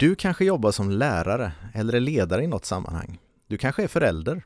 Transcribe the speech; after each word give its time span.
Du 0.00 0.14
kanske 0.14 0.44
jobbar 0.44 0.72
som 0.72 0.90
lärare 0.90 1.52
eller 1.74 1.92
är 1.92 2.00
ledare 2.00 2.44
i 2.44 2.46
något 2.46 2.64
sammanhang. 2.64 3.18
Du 3.46 3.58
kanske 3.58 3.82
är 3.82 3.88
förälder 3.88 4.42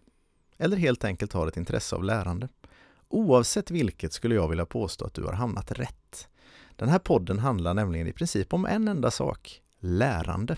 eller 0.58 0.76
helt 0.76 1.04
enkelt 1.04 1.32
har 1.32 1.46
ett 1.46 1.56
intresse 1.56 1.96
av 1.96 2.04
lärande. 2.04 2.48
Oavsett 3.08 3.70
vilket 3.70 4.12
skulle 4.12 4.34
jag 4.34 4.48
vilja 4.48 4.66
påstå 4.66 5.04
att 5.04 5.14
du 5.14 5.22
har 5.22 5.32
hamnat 5.32 5.72
rätt. 5.72 6.28
Den 6.76 6.88
här 6.88 6.98
podden 6.98 7.38
handlar 7.38 7.74
nämligen 7.74 8.06
i 8.06 8.12
princip 8.12 8.52
om 8.52 8.66
en 8.66 8.88
enda 8.88 9.10
sak, 9.10 9.60
lärande. 9.78 10.56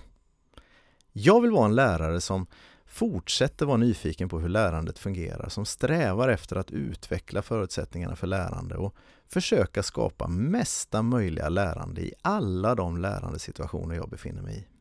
Jag 1.12 1.40
vill 1.40 1.50
vara 1.50 1.66
en 1.66 1.74
lärare 1.74 2.20
som 2.20 2.46
fortsätter 2.86 3.66
vara 3.66 3.76
nyfiken 3.76 4.28
på 4.28 4.40
hur 4.40 4.48
lärandet 4.48 4.98
fungerar, 4.98 5.48
som 5.48 5.66
strävar 5.66 6.28
efter 6.28 6.56
att 6.56 6.70
utveckla 6.70 7.42
förutsättningarna 7.42 8.16
för 8.16 8.26
lärande 8.26 8.76
och 8.76 8.94
försöka 9.26 9.82
skapa 9.82 10.28
mesta 10.28 11.02
möjliga 11.02 11.48
lärande 11.48 12.00
i 12.00 12.12
alla 12.22 12.74
de 12.74 12.98
lärandesituationer 12.98 13.94
jag 13.94 14.08
befinner 14.08 14.42
mig 14.42 14.58
i. 14.58 14.73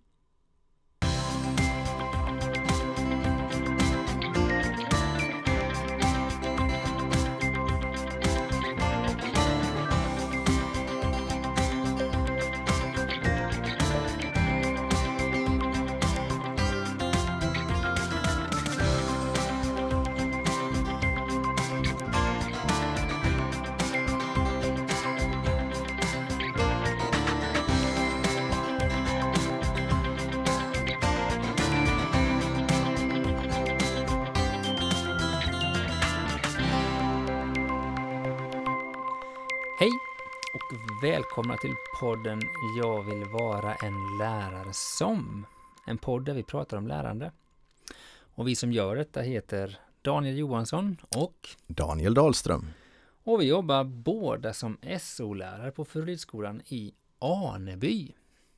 välkomna 41.03 41.57
till 41.57 41.75
podden 41.99 42.41
Jag 42.77 43.03
vill 43.03 43.23
vara 43.25 43.75
en 43.75 44.17
lärare 44.19 44.69
som. 44.73 45.45
En 45.87 45.97
podd 45.97 46.25
där 46.25 46.33
vi 46.33 46.43
pratar 46.43 46.77
om 46.77 46.87
lärande. 46.87 47.31
Och 48.35 48.47
vi 48.47 48.55
som 48.55 48.71
gör 48.71 48.95
detta 48.95 49.21
heter 49.21 49.79
Daniel 50.01 50.37
Johansson 50.37 50.97
och 51.15 51.49
Daniel 51.67 52.13
Dahlström. 52.13 52.67
och 53.23 53.41
vi 53.41 53.45
jobbar 53.45 53.83
båda 53.83 54.53
som 54.53 54.77
SO-lärare 54.99 55.71
på 55.71 55.85
Furilidskolan 55.85 56.61
i 56.65 56.93
Aneby. 57.19 58.11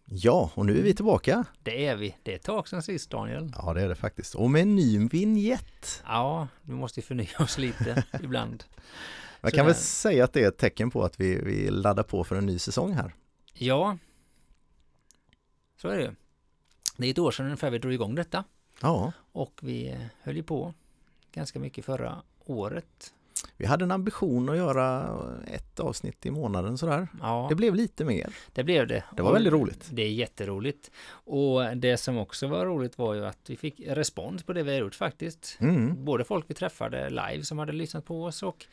Ja, 0.05 0.51
och 0.55 0.65
nu 0.65 0.77
är 0.79 0.83
vi 0.83 0.93
tillbaka. 0.95 1.45
Det 1.63 1.85
är 1.85 1.95
vi. 1.95 2.15
Det 2.23 2.31
är 2.31 2.35
ett 2.35 2.43
tag 2.43 2.67
sedan 2.67 2.83
sist 2.83 3.09
Daniel. 3.09 3.51
Ja, 3.55 3.73
det 3.73 3.81
är 3.81 3.89
det 3.89 3.95
faktiskt. 3.95 4.35
Och 4.35 4.51
med 4.51 4.61
en 4.61 4.75
ny 4.75 5.07
vignett. 5.07 6.03
Ja, 6.05 6.47
vi 6.61 6.73
måste 6.73 7.01
förnya 7.01 7.37
oss 7.39 7.57
lite 7.57 8.03
ibland. 8.23 8.63
Man 9.45 9.51
kan 9.51 9.65
väl 9.65 9.75
säga 9.75 10.23
att 10.23 10.33
det 10.33 10.43
är 10.43 10.47
ett 10.47 10.57
tecken 10.57 10.91
på 10.91 11.03
att 11.03 11.19
vi, 11.19 11.35
vi 11.41 11.69
laddar 11.69 12.03
på 12.03 12.23
för 12.23 12.35
en 12.35 12.45
ny 12.45 12.59
säsong 12.59 12.93
här. 12.93 13.15
Ja, 13.53 13.97
så 15.81 15.87
är 15.87 15.97
det 15.97 16.03
ju. 16.03 16.15
Det 16.97 17.07
är 17.07 17.11
ett 17.11 17.19
år 17.19 17.31
sedan 17.31 17.45
ungefär 17.45 17.69
vi 17.69 17.77
drog 17.79 17.93
igång 17.93 18.15
detta. 18.15 18.43
Ja, 18.81 19.11
Och 19.31 19.59
vi 19.63 19.97
höll 20.21 20.35
ju 20.35 20.43
på 20.43 20.73
ganska 21.31 21.59
mycket 21.59 21.85
förra 21.85 22.21
året. 22.39 23.13
Vi 23.57 23.65
hade 23.65 23.83
en 23.83 23.91
ambition 23.91 24.49
att 24.49 24.57
göra 24.57 25.09
ett 25.47 25.79
avsnitt 25.79 26.25
i 26.25 26.31
månaden 26.31 26.77
sådär. 26.77 27.07
Ja, 27.21 27.45
Det 27.49 27.55
blev 27.55 27.75
lite 27.75 28.05
mer. 28.05 28.35
det 28.53 28.63
blev 28.63 28.87
det. 28.87 29.03
Det 29.15 29.21
var 29.21 29.29
Och 29.29 29.35
väldigt 29.35 29.53
roligt. 29.53 29.89
Det 29.91 30.01
är 30.01 30.11
jätteroligt. 30.11 30.91
Och 31.09 31.77
det 31.77 31.97
som 31.97 32.17
också 32.17 32.47
var 32.47 32.65
roligt 32.65 32.97
var 32.97 33.13
ju 33.13 33.25
att 33.25 33.39
vi 33.49 33.55
fick 33.57 33.81
respons 33.87 34.43
på 34.43 34.53
det 34.53 34.63
vi 34.63 34.71
har 34.71 34.79
gjort 34.79 34.95
faktiskt. 34.95 35.57
Mm. 35.59 36.05
Både 36.05 36.23
folk 36.23 36.45
vi 36.47 36.53
träffade 36.53 37.09
live 37.09 37.43
som 37.43 37.59
hade 37.59 37.71
lyssnat 37.73 38.05
på 38.05 38.23
oss 38.23 38.43
och 38.43 38.65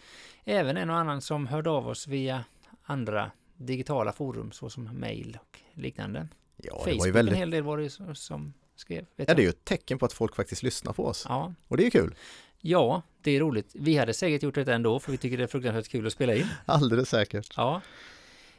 även 0.44 0.76
en 0.76 0.90
och 0.90 0.96
annan 0.96 1.20
som 1.20 1.46
hörde 1.46 1.70
av 1.70 1.88
oss 1.88 2.06
via 2.08 2.44
andra 2.82 3.30
digitala 3.56 4.12
forum 4.12 4.52
såsom 4.52 4.90
mail 5.00 5.38
och 5.40 5.58
liknande. 5.72 6.28
Ja, 6.56 6.72
det 6.72 6.78
Facebook 6.78 6.98
var 6.98 7.06
ju 7.06 7.10
en 7.10 7.14
väldigt... 7.14 7.36
hel 7.36 7.50
del 7.50 7.62
var 7.62 7.76
det 7.76 7.82
ju 7.82 7.90
som- 8.14 8.52
skrev. 8.76 9.06
Ja, 9.16 9.24
det 9.24 9.32
är 9.32 9.44
ju 9.44 9.48
ett 9.48 9.64
tecken 9.64 9.98
på 9.98 10.06
att 10.06 10.12
folk 10.12 10.36
faktiskt 10.36 10.62
lyssnar 10.62 10.92
på 10.92 11.06
oss. 11.06 11.26
Ja, 11.28 11.54
Och 11.68 11.76
det 11.76 11.86
är 11.86 11.90
kul. 11.90 12.14
Ja, 12.62 13.02
det 13.22 13.30
är 13.30 13.40
roligt. 13.40 13.70
Vi 13.74 13.96
hade 13.96 14.14
säkert 14.14 14.42
gjort 14.42 14.54
det 14.54 14.68
ändå 14.74 14.98
för 15.00 15.12
vi 15.12 15.18
tycker 15.18 15.36
det 15.38 15.42
är 15.42 15.46
fruktansvärt 15.48 15.88
kul 15.88 16.06
att 16.06 16.12
spela 16.12 16.34
in. 16.34 16.46
Alldeles 16.66 17.08
säkert. 17.08 17.54
Ja. 17.56 17.80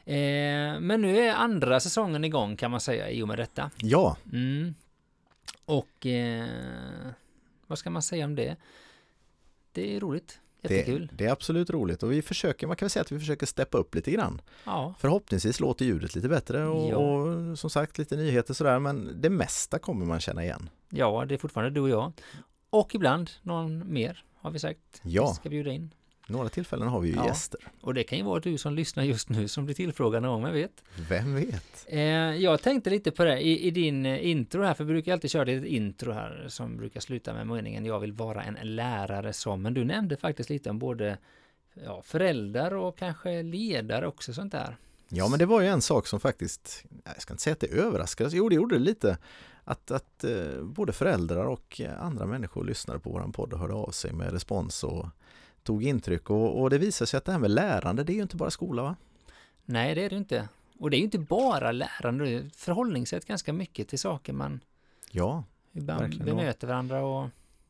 Eh, 0.04 0.80
men 0.80 1.00
nu 1.02 1.18
är 1.18 1.34
andra 1.34 1.80
säsongen 1.80 2.24
igång 2.24 2.56
kan 2.56 2.70
man 2.70 2.80
säga 2.80 3.10
i 3.10 3.22
och 3.22 3.28
med 3.28 3.38
detta. 3.38 3.70
Ja, 3.78 4.16
Mm. 4.32 4.74
Och 5.64 6.06
eh, 6.06 6.46
vad 7.66 7.78
ska 7.78 7.90
man 7.90 8.02
säga 8.02 8.24
om 8.24 8.34
det? 8.34 8.56
Det 9.72 9.96
är 9.96 10.00
roligt. 10.00 10.38
det, 10.62 10.74
Jättekul. 10.76 11.08
det 11.12 11.26
är 11.26 11.32
absolut 11.32 11.70
roligt 11.70 12.02
och 12.02 12.12
vi 12.12 12.22
försöker, 12.22 12.66
man 12.66 12.76
kan 12.76 12.86
väl 12.86 12.90
säga 12.90 13.00
att 13.00 13.12
vi 13.12 13.18
försöker 13.18 13.46
steppa 13.46 13.78
upp 13.78 13.94
lite 13.94 14.10
grann. 14.10 14.40
Ja, 14.64 14.94
Förhoppningsvis 14.98 15.60
låter 15.60 15.84
ljudet 15.84 16.14
lite 16.14 16.28
bättre 16.28 16.66
och, 16.66 16.90
Ja. 16.92 16.96
och 16.96 17.58
som 17.58 17.70
sagt 17.70 17.98
lite 17.98 18.16
nyheter 18.16 18.54
sådär 18.54 18.78
men 18.78 19.20
det 19.20 19.30
mesta 19.30 19.78
kommer 19.78 20.06
man 20.06 20.20
känna 20.20 20.44
igen. 20.44 20.68
ja, 20.90 21.24
det 21.28 21.34
är 21.34 21.38
fortfarande 21.38 21.70
du 21.70 21.80
och 21.80 21.88
jag. 21.88 22.12
Och 22.74 22.94
ibland 22.94 23.30
någon 23.42 23.92
mer 23.92 24.24
har 24.34 24.50
vi 24.50 24.58
sagt. 24.58 25.00
Ja. 25.02 25.28
Vi 25.28 25.34
ska 25.34 25.48
bjuda 25.48 25.72
in. 25.72 25.90
Några 26.26 26.48
tillfällen 26.48 26.88
har 26.88 27.00
vi 27.00 27.08
ju 27.08 27.14
Ja. 27.14 27.26
gäster. 27.26 27.60
Och 27.80 27.94
det 27.94 28.02
kan 28.04 28.18
ju 28.18 28.24
vara 28.24 28.40
du 28.40 28.58
som 28.58 28.74
lyssnar 28.74 29.04
just 29.04 29.28
nu 29.28 29.48
som 29.48 29.64
blir 29.64 29.74
tillfrågad 29.74 30.22
någon 30.22 30.32
gång, 30.42 30.44
vem 30.44 30.52
vet? 30.54 30.84
Vem 31.08 31.34
vet? 31.34 31.86
Eh, 31.88 32.00
jag 32.36 32.62
tänkte 32.62 32.90
lite 32.90 33.10
på 33.10 33.24
det 33.24 33.40
i, 33.40 33.66
i 33.66 33.70
din 33.70 34.06
eh, 34.06 34.26
intro 34.30 34.62
här, 34.62 34.74
för 34.74 34.84
vi 34.84 34.92
brukar 34.92 35.12
alltid 35.12 35.30
köra 35.30 35.50
ett 35.52 35.64
intro 35.64 36.12
här 36.12 36.46
som 36.48 36.76
brukar 36.76 37.00
sluta 37.00 37.34
med 37.34 37.46
meningen 37.46 37.84
jag 37.84 38.00
vill 38.00 38.12
vara 38.12 38.44
en 38.44 38.76
lärare 38.76 39.32
som, 39.32 39.62
men 39.62 39.74
du 39.74 39.84
nämnde 39.84 40.16
faktiskt 40.16 40.50
lite 40.50 40.70
om 40.70 40.78
både 40.78 41.18
ja, 41.84 42.02
föräldrar 42.04 42.74
och 42.74 42.98
kanske 42.98 43.42
ledare 43.42 44.06
också 44.06 44.32
sånt 44.34 44.52
där. 44.52 44.76
Ja 45.08 45.28
men 45.28 45.38
det 45.38 45.46
var 45.46 45.60
ju 45.60 45.66
en 45.66 45.82
sak 45.82 46.06
som 46.06 46.20
faktiskt, 46.20 46.84
jag 47.04 47.22
ska 47.22 47.32
inte 47.34 47.42
säga 47.42 47.52
att 47.52 47.60
det 47.60 47.72
överraskade, 47.72 48.30
jo 48.32 48.48
det 48.48 48.54
gjorde 48.54 48.74
det 48.78 48.84
lite. 48.84 49.18
Att, 49.64 49.90
att 49.90 50.24
eh, 50.24 50.62
både 50.62 50.92
föräldrar 50.92 51.44
och 51.44 51.80
eh, 51.80 52.02
andra 52.02 52.26
människor 52.26 52.64
lyssnade 52.64 53.00
på 53.00 53.10
våran 53.10 53.32
podd 53.32 53.52
och 53.52 53.58
hörde 53.58 53.74
av 53.74 53.90
sig 53.90 54.12
med 54.12 54.32
respons 54.32 54.84
och 54.84 55.06
tog 55.62 55.82
intryck 55.84 56.30
och, 56.30 56.60
och 56.62 56.70
det 56.70 56.78
visade 56.78 57.06
sig 57.06 57.18
att 57.18 57.24
det 57.24 57.32
här 57.32 57.38
med 57.38 57.50
lärande 57.50 58.04
det 58.04 58.12
är 58.12 58.14
ju 58.14 58.22
inte 58.22 58.36
bara 58.36 58.50
skola 58.50 58.82
va? 58.82 58.96
Nej, 59.64 59.94
det 59.94 60.04
är 60.04 60.10
det 60.10 60.16
inte. 60.16 60.48
Och 60.78 60.90
det 60.90 60.96
är 60.96 60.98
ju 60.98 61.04
inte 61.04 61.18
bara 61.18 61.72
lärande, 61.72 62.24
det 62.24 62.34
är 62.34 62.50
förhållningssätt 62.56 63.26
ganska 63.26 63.52
mycket 63.52 63.88
till 63.88 63.98
saker 63.98 64.32
man 64.32 64.60
Ja, 65.10 65.44
Verkligen. 65.72 66.26
bemöter 66.26 66.66
varandra 66.66 67.04
och 67.04 67.28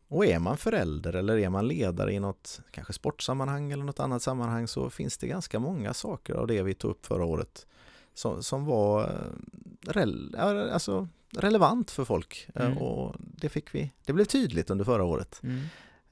och 0.08 0.26
är 0.26 0.38
man 0.38 0.56
förälder 0.56 1.12
eller 1.12 1.38
är 1.38 1.48
man 1.50 1.68
ledare 1.68 2.12
i 2.12 2.20
något 2.20 2.60
kanske 2.70 2.92
sportsammanhang 2.92 3.72
eller 3.72 3.84
något 3.84 4.00
annat 4.00 4.22
sammanhang 4.22 4.68
så 4.68 4.90
finns 4.90 5.18
det 5.18 5.26
ganska 5.26 5.58
många 5.58 5.94
saker 5.94 6.34
av 6.34 6.46
det 6.46 6.62
vi 6.62 6.74
tog 6.74 6.90
upp 6.90 7.06
förra 7.06 7.24
året 7.24 7.66
som, 8.14 8.42
som 8.42 8.64
var 8.64 9.02
eh, 9.94 10.72
alltså, 10.72 11.08
relevant 11.38 11.90
för 11.90 12.04
folk 12.04 12.48
Eh, 12.54 12.66
Mm. 12.66 12.78
och 12.78 13.14
det 13.18 13.48
fick 13.48 13.74
vi, 13.74 13.90
det 14.04 14.12
blev 14.12 14.24
tydligt 14.24 14.70
under 14.70 14.84
förra 14.84 15.04
året. 15.04 15.40
mm, 15.42 15.60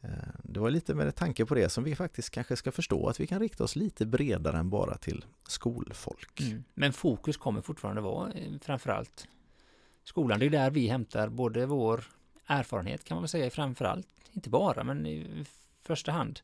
Eh, 0.05 0.11
Det 0.43 0.61
var 0.61 0.71
lite 0.71 0.95
med 0.95 1.15
tanke 1.15 1.47
på 1.47 1.55
det 1.55 1.69
som 1.69 1.85
vi 1.85 1.97
faktiskt 1.97 2.31
kanske 2.31 2.57
ska 2.57 2.73
förstå 2.73 3.09
att 3.09 3.21
vi 3.21 3.27
kan 3.27 3.41
rikta 3.41 3.65
oss 3.65 3.77
lite 3.77 4.07
bredare 4.07 4.59
än 4.59 4.71
bara 4.71 4.97
till 4.99 5.25
skolfolk. 5.49 6.41
mm. 6.41 6.65
Men 6.75 6.93
fokus 6.93 7.37
kommer 7.37 7.61
fortfarande 7.61 8.01
vara 8.01 8.33
eh, 8.33 8.53
framförallt 8.61 9.29
skolan. 10.05 10.41
Det 10.41 10.47
är 10.47 10.51
där 10.51 10.71
vi 10.71 10.87
hämtar 10.89 11.29
både 11.29 11.67
vår 11.67 12.05
erfarenhet 12.47 13.05
kan 13.05 13.15
man 13.15 13.23
väl 13.23 13.29
säga 13.29 13.51
framförallt, 13.51 14.07
inte 14.33 14.51
bara 14.51 14.85
men 14.85 15.07
i 15.07 15.45
första 15.83 16.13
hand. 16.13 16.41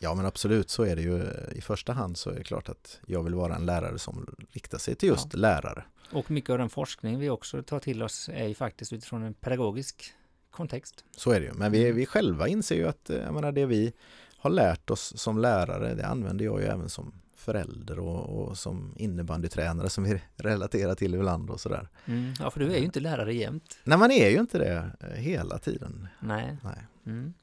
Ja 0.00 0.14
men 0.14 0.26
absolut 0.26 0.70
så 0.70 0.82
är 0.82 0.96
det 0.96 1.02
ju 1.02 1.24
i 1.52 1.60
första 1.60 1.92
hand 1.92 2.16
så 2.16 2.30
är 2.30 2.34
det 2.34 2.44
klart 2.44 2.68
att 2.68 3.00
jag 3.06 3.22
vill 3.22 3.34
vara 3.34 3.56
en 3.56 3.66
lärare 3.66 3.98
som 3.98 4.34
riktar 4.52 4.78
sig 4.78 4.94
till 4.94 5.08
just 5.08 5.34
lärare. 5.34 5.84
Och 6.12 6.30
mycket 6.30 6.50
av 6.50 6.58
den 6.58 6.68
forskning 6.68 7.18
vi 7.18 7.30
också 7.30 7.62
tar 7.62 7.78
till 7.80 8.02
oss 8.02 8.30
är 8.32 8.46
ju 8.46 8.54
faktiskt 8.54 8.92
utifrån 8.92 9.22
en 9.22 9.34
pedagogisk 9.34 10.12
kontext. 10.50 11.04
Så 11.16 11.30
är 11.30 11.40
det 11.40 11.46
ju. 11.46 11.52
Men 11.52 11.72
vi, 11.72 11.92
vi 11.92 12.06
själva 12.06 12.48
inser 12.48 12.76
ju 12.76 12.88
att 12.88 13.10
eh, 13.10 13.16
jag 13.16 13.34
menar, 13.34 13.52
det 13.52 13.66
vi 13.66 13.92
har 14.38 14.50
lärt 14.50 14.90
oss 14.90 15.12
som 15.16 15.38
lärare 15.38 15.94
det 15.94 16.06
använder 16.06 16.44
jag 16.44 16.60
ju 16.60 16.66
även 16.66 16.88
som 16.88 17.12
förälder 17.34 17.98
och, 17.98 18.48
och 18.48 18.58
som 18.58 18.94
innebandytränare 18.96 19.90
som 19.90 20.04
vi 20.04 20.22
relaterar 20.36 20.94
till 20.94 21.14
ibland 21.14 21.50
och 21.50 21.60
sådär. 21.60 21.88
Mm. 22.06 22.34
Ja, 22.40 22.50
för 22.50 22.60
du 22.60 22.72
är 22.72 22.78
ju 22.78 22.84
inte 22.84 23.00
lärare 23.00 23.34
jämt. 23.34 23.78
Nej 23.84 23.98
man 23.98 24.10
är 24.10 24.28
ju 24.28 24.38
inte 24.38 24.58
det 24.58 24.90
eh, 25.00 25.08
hela 25.08 25.58
tiden. 25.58 26.08
Nej. 26.20 26.56
Nej. 26.62 26.86
Mm. 27.06 27.34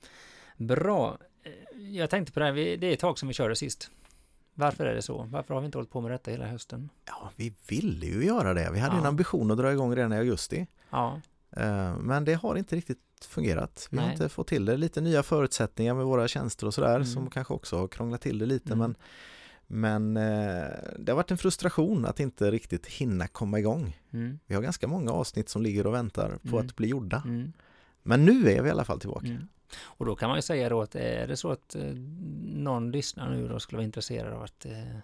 Bra. 0.58 1.18
Jag 1.92 2.10
tänkte 2.10 2.34
på 2.34 2.40
det 2.40 2.46
här, 2.46 2.54
det 2.54 2.88
är 2.88 2.94
ett 2.94 3.00
tag 3.00 3.20
som 3.20 3.28
vi 3.28 3.34
körde 3.34 3.56
sist. 3.56 3.92
Varför 4.56 4.86
är 4.86 4.96
det 4.96 5.02
så? 5.02 5.24
Varför 5.32 5.54
har 5.54 5.62
vi 5.62 5.66
inte 5.66 5.78
hållit 5.78 5.92
på 5.92 6.02
med 6.02 6.12
detta 6.12 6.32
hela 6.32 6.48
hösten? 6.48 6.90
Ja, 7.08 7.32
vi 7.36 7.54
ville 7.68 8.06
ju 8.06 8.26
göra 8.26 8.54
det. 8.54 8.70
Vi 8.74 8.80
hade 8.80 8.96
en 8.96 9.02
Ja. 9.04 9.08
ambition 9.08 9.52
att 9.52 9.58
dra 9.58 9.72
igång 9.72 9.96
redan 9.96 10.14
i 10.14 10.18
augusti. 10.18 10.68
Ja, 10.90 11.22
Eh, 11.58 11.98
Men 11.98 12.26
det 12.26 12.34
har 12.34 12.56
inte 12.56 12.76
riktigt 12.76 13.00
fungerat. 13.28 13.88
Vi 13.92 13.98
har 13.98 14.06
Nej. 14.06 14.14
inte 14.14 14.30
fått 14.30 14.48
till 14.48 14.66
det. 14.66 14.78
Lite 14.78 15.02
nya 15.02 15.24
förutsättningar 15.24 15.94
med 15.94 16.06
våra 16.06 16.28
tjänster 16.28 16.68
och 16.68 16.74
sådär 16.74 16.96
Mm. 16.96 17.06
som 17.06 17.30
kanske 17.30 17.54
också 17.54 17.78
har 17.78 17.88
krånglat 17.88 18.22
till 18.22 18.38
det 18.40 18.46
lite. 18.46 18.74
Mm. 18.74 18.80
Men 18.80 18.96
Men 19.68 20.18
eh, 20.18 20.68
det 21.00 21.12
har 21.12 21.16
varit 21.16 21.32
en 21.32 21.38
frustration 21.38 22.06
att 22.06 22.20
inte 22.20 22.52
riktigt 22.52 22.86
hinna 22.86 23.28
komma 23.28 23.60
igång. 23.60 23.98
Mm. 24.14 24.40
Vi 24.46 24.56
har 24.56 24.62
ganska 24.62 24.88
många 24.88 25.12
avsnitt 25.12 25.50
som 25.50 25.62
ligger 25.62 25.88
och 25.88 25.94
väntar 25.94 26.30
på 26.50 26.56
Mm. 26.58 26.66
att 26.66 26.76
bli 26.76 26.88
gjorda. 26.88 27.22
Mm. 27.26 27.54
Men 28.04 28.26
nu 28.26 28.50
är 28.52 28.62
vi 28.62 28.68
i 28.68 28.72
alla 28.72 28.86
fall 28.86 29.00
tillbaka. 29.00 29.28
Och 29.82 30.06
då 30.06 30.16
kan 30.16 30.30
man 30.30 30.38
ju 30.38 30.42
säga 30.42 30.70
då 30.70 30.82
att 30.82 30.96
är 30.96 31.28
det 31.28 31.38
så 31.38 31.52
att 31.52 31.76
eh, 31.76 31.84
någon 32.44 32.92
lyssnar 32.92 33.30
nu 33.30 33.52
och 33.54 33.62
skulle 33.62 33.78
vara 33.78 33.86
intresserad 33.86 34.34
av 34.34 34.44
att 34.44 34.66
eh, 34.66 34.98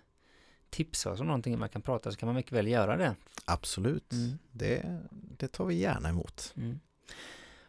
tipsa 0.70 1.12
oss 1.12 1.20
om 1.20 1.28
någonting 1.28 1.60
man 1.60 1.70
kan 1.70 1.82
prata 1.82 2.12
så 2.12 2.18
kan 2.18 2.28
man 2.28 2.36
mycket 2.36 2.52
väl 2.52 2.68
göra 2.68 2.98
det. 2.98 3.16
Absolut, 3.46 4.12
Mm. 4.12 4.38
det, 4.52 5.00
det 5.12 5.48
tar 5.48 5.66
vi 5.66 5.76
gärna 5.76 6.10
emot. 6.10 6.54
Mm. 6.58 6.80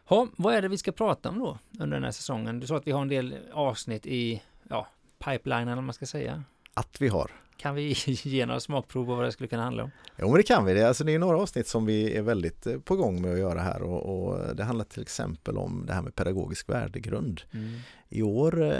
Ha, 0.03 0.27
vad 0.35 0.53
är 0.55 0.61
det 0.61 0.67
vi 0.67 0.77
ska 0.77 0.91
prata 0.91 1.29
om 1.29 1.39
då 1.39 1.59
under 1.79 1.97
den 1.97 2.03
här 2.03 2.11
säsongen? 2.11 2.59
Du 2.59 2.67
sa 2.67 2.77
att 2.77 2.87
vi 2.87 2.91
har 2.91 3.01
en 3.01 3.07
del 3.07 3.37
avsnitt 3.53 4.05
i 4.05 4.41
ja, 4.69 4.87
pipeline 5.19 5.67
eller 5.67 5.75
vad 5.75 5.83
man 5.83 5.93
ska 5.93 6.05
säga. 6.05 6.43
Att 6.73 7.01
vi 7.01 7.07
har. 7.07 7.31
Kan 7.61 7.75
vi 7.75 7.93
ge 8.07 8.45
några 8.45 8.59
smakprov 8.59 9.05
på 9.05 9.15
vad 9.15 9.25
det 9.25 9.31
skulle 9.31 9.47
kunna 9.47 9.63
handla 9.63 9.83
om? 9.83 9.91
Jo 10.17 10.27
men 10.27 10.37
det 10.37 10.43
kan 10.43 10.65
vi. 10.65 10.73
Det, 10.73 10.87
alltså, 10.87 11.03
det 11.03 11.11
är 11.15 11.19
några 11.19 11.37
avsnitt 11.37 11.67
som 11.67 11.85
vi 11.85 12.17
är 12.17 12.21
väldigt 12.21 12.67
eh, 12.67 12.79
på 12.79 12.95
gång 12.95 13.21
med 13.21 13.31
att 13.33 13.39
göra 13.39 13.61
här 13.61 13.81
och, 13.81 14.29
och 14.29 14.55
det 14.55 14.63
handlar 14.63 14.85
till 14.85 15.01
exempel 15.01 15.57
om 15.57 15.83
det 15.87 15.93
här 15.93 16.01
med 16.01 16.15
pedagogisk 16.15 16.69
värdegrund. 16.69 17.41
Mm. 17.51 17.79
I 18.09 18.21
år 18.21 18.63
eh, 18.63 18.73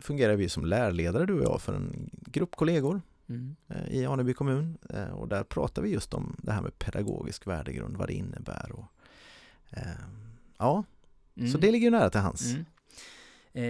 fungerar 0.00 0.36
vi 0.36 0.48
som 0.48 0.64
lärledare 0.64 1.26
du 1.26 1.34
och 1.38 1.44
jag 1.44 1.60
för 1.60 1.74
en 1.74 2.10
grupp 2.12 2.56
kollegor 2.56 3.00
Mm. 3.30 3.56
eh, 3.68 3.88
i 3.90 4.06
Aneby 4.06 4.34
kommun 4.34 4.78
och 5.12 5.28
där 5.28 5.42
pratar 5.44 5.82
vi 5.82 5.90
just 5.90 6.14
om 6.14 6.36
det 6.42 6.52
här 6.52 6.62
med 6.62 6.78
pedagogisk 6.78 7.46
värdegrund, 7.46 7.96
vad 7.96 8.08
det 8.08 8.12
innebär 8.14 8.72
och 8.72 8.84
ja, 10.58 10.84
Mm. 11.36 11.50
så 11.50 11.58
det 11.58 11.70
ligger 11.70 11.84
ju 11.84 11.90
nära 11.90 12.10
till 12.10 12.20
hands. 12.20 12.54
Eh, 13.52 13.62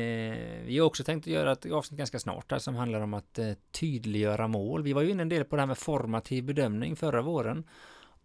vi 0.64 0.76
har 0.78 0.86
också 0.86 1.04
tänkt 1.04 1.22
att 1.24 1.32
göra 1.32 1.52
ett 1.52 1.66
avsnitt 1.66 1.98
ganska 1.98 2.18
snart 2.18 2.50
här 2.52 2.58
som 2.58 2.74
handlar 2.74 3.00
om 3.00 3.14
att 3.14 3.38
eh, 3.38 3.52
tydliggöra 3.70 4.48
mål. 4.48 4.82
Vi 4.82 4.92
var 4.92 5.02
ju 5.02 5.10
inne 5.10 5.22
en 5.22 5.28
del 5.28 5.44
på 5.44 5.56
det 5.56 5.62
här 5.62 5.66
med 5.66 5.78
formativ 5.78 6.44
bedömning 6.44 6.96
förra 6.96 7.22
våren. 7.22 7.64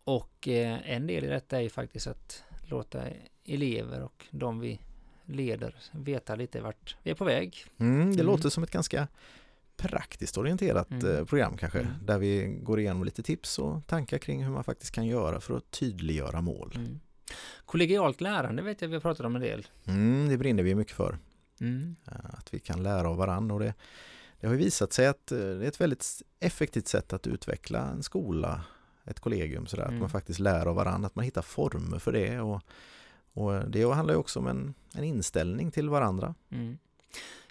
Och 0.03 0.47
eh, 0.47 0.91
en 0.91 1.07
del 1.07 1.23
i 1.23 1.27
detta 1.27 1.57
är 1.57 1.61
ju 1.61 1.69
faktiskt 1.69 2.07
att 2.07 2.43
låta 2.67 3.01
elever 3.45 4.03
och 4.03 4.25
de 4.31 4.59
vi 4.59 4.79
leder 5.25 5.75
veta 5.91 6.35
lite 6.35 6.61
vart 6.61 6.97
vi 7.03 7.11
är 7.11 7.15
på 7.15 7.25
väg. 7.25 7.65
Mm, 7.79 7.99
det 8.15 8.21
Mm. 8.21 8.25
låter 8.25 8.49
som 8.49 8.63
ett 8.63 8.71
ganska 8.71 9.07
praktiskt 9.77 10.37
orienterat 10.37 10.91
Mm. 10.91 11.15
eh, 11.15 11.25
program 11.25 11.57
kanske, 11.57 11.79
Mm. 11.79 11.91
där 12.05 12.17
vi 12.17 12.57
går 12.63 12.79
igenom 12.79 13.03
lite 13.03 13.23
tips 13.23 13.59
och 13.59 13.87
tankar 13.87 14.17
kring 14.17 14.43
hur 14.43 14.51
man 14.51 14.63
faktiskt 14.63 14.91
kan 14.91 15.05
göra 15.05 15.39
för 15.39 15.57
att 15.57 15.71
tydliggöra 15.71 16.41
mål. 16.41 16.73
Mm. 16.75 16.99
Kollegialt 17.65 18.21
lärande 18.21 18.61
vet 18.63 18.81
jag 18.81 18.89
vi 18.89 18.93
har 18.95 19.01
pratat 19.01 19.25
om 19.25 19.35
en 19.35 19.41
del. 19.41 19.67
Mm, 19.85 20.29
det 20.29 20.37
brinner 20.37 20.63
vi 20.63 20.75
mycket 20.75 20.95
för, 20.95 21.17
Mm. 21.63 21.95
eh, 22.07 22.13
att 22.39 22.53
vi 22.53 22.59
kan 22.59 22.83
lära 22.83 23.09
av 23.09 23.17
varandra 23.17 23.53
och 23.55 23.59
det, 23.61 23.73
det 24.39 24.47
har 24.47 24.53
ju 24.53 24.59
visat 24.59 24.93
sig 24.93 25.07
att 25.07 25.31
eh, 25.31 25.37
det 25.37 25.45
är 25.45 25.67
ett 25.67 25.81
väldigt 25.81 26.21
effektivt 26.39 26.87
sätt 26.87 27.13
att 27.13 27.27
utveckla 27.27 27.79
en 27.79 28.03
skola, 28.03 28.63
ett 29.05 29.19
kollegium 29.19 29.65
sådär, 29.67 29.83
Mm. 29.83 29.95
att 29.95 29.99
man 30.01 30.09
faktiskt 30.09 30.39
lär 30.39 30.65
av 30.65 30.75
varandra, 30.75 31.07
att 31.07 31.15
man 31.15 31.25
hittar 31.25 31.41
former 31.41 31.99
för 31.99 32.11
det 32.11 32.39
och, 32.39 32.61
och 33.33 33.69
det 33.69 33.93
handlar 33.93 34.13
ju 34.13 34.19
också 34.19 34.39
om 34.39 34.47
en, 34.47 34.73
en 34.95 35.03
inställning 35.03 35.71
till 35.71 35.89
varandra. 35.89 36.35
Mm. 36.49 36.77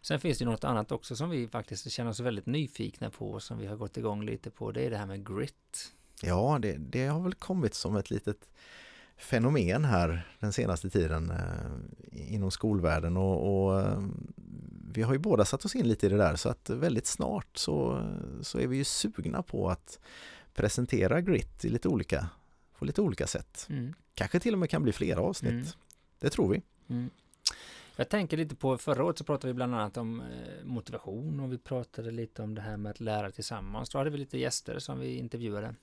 Sen 0.02 0.20
finns 0.20 0.38
det 0.38 0.44
något 0.44 0.64
annat 0.64 0.92
också 0.92 1.16
som 1.16 1.30
vi 1.30 1.48
faktiskt 1.48 1.90
känner 1.90 2.10
oss 2.10 2.20
väldigt 2.20 2.46
nyfikna 2.46 3.10
på 3.10 3.40
som 3.40 3.58
vi 3.58 3.66
har 3.66 3.76
gått 3.76 3.96
igång 3.96 4.24
lite 4.24 4.50
på. 4.50 4.72
Det 4.72 4.86
är 4.86 4.90
det 4.90 4.96
här 4.96 5.06
med 5.06 5.26
grit. 5.26 5.92
Ja, 6.22 6.58
det, 6.62 6.76
det 6.78 7.06
har 7.06 7.20
väl 7.20 7.34
kommit 7.34 7.74
som 7.74 7.96
ett 7.96 8.10
litet 8.10 8.48
fenomen 9.16 9.84
här 9.84 10.28
den 10.38 10.52
senaste 10.52 10.90
tiden 10.90 11.30
eh, 11.30 12.34
inom 12.34 12.50
skolvärlden 12.50 13.16
och, 13.16 13.66
och 13.66 13.80
eh, 13.80 14.02
vi 14.94 15.02
har 15.02 15.12
ju 15.12 15.18
båda 15.18 15.44
satt 15.44 15.64
oss 15.64 15.74
in 15.74 15.88
lite 15.88 16.06
i 16.06 16.08
det 16.08 16.16
där 16.16 16.36
så 16.36 16.48
att 16.48 16.70
väldigt 16.70 17.06
snart 17.06 17.56
så, 17.56 18.08
så 18.40 18.58
är 18.58 18.66
vi 18.66 18.76
ju 18.76 18.84
sugna 18.84 19.42
på 19.42 19.68
att 19.70 19.98
presentera 20.54 21.20
grit 21.20 21.64
i 21.64 21.68
lite 21.68 21.88
olika, 21.88 22.28
på 22.78 22.84
lite 22.84 23.00
olika 23.00 23.26
sätt. 23.26 23.66
Mm. 23.70 23.94
Kanske 24.14 24.40
till 24.40 24.52
och 24.52 24.58
med 24.58 24.70
kan 24.70 24.82
bli 24.82 24.92
flera 24.92 25.20
avsnitt. 25.20 25.52
Mm. 25.52 25.66
Det 26.18 26.30
tror 26.30 26.48
vi. 26.48 26.62
Mm. 26.88 27.10
Jag 27.96 28.08
tänker 28.08 28.36
lite 28.36 28.54
på, 28.54 28.78
förra 28.78 29.04
året 29.04 29.18
så 29.18 29.24
pratade 29.24 29.46
vi 29.46 29.54
bland 29.54 29.74
annat 29.74 29.96
om 29.96 30.20
eh, 30.20 30.64
motivation 30.64 31.40
och 31.40 31.52
vi 31.52 31.58
pratade 31.58 32.10
lite 32.10 32.42
om 32.42 32.54
det 32.54 32.60
här 32.60 32.76
med 32.76 32.90
att 32.90 33.00
lära 33.00 33.30
tillsammans. 33.30 33.90
Då 33.90 33.98
hade 33.98 34.10
vi 34.10 34.18
lite 34.18 34.38
gäster 34.38 34.78
som 34.78 34.98
vi 34.98 35.16
intervjuade. 35.16 35.74